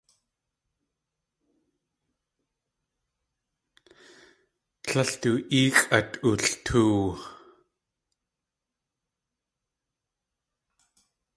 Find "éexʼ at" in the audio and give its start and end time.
5.57-6.11